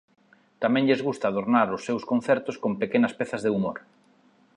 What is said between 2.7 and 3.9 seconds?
pequenas pezas de humor.